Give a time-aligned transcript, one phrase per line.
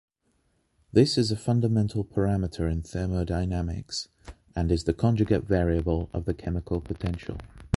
[0.91, 4.07] This is a fundamental parameter in thermodynamics,
[4.55, 7.37] and is the conjugate variable of the chemical potential.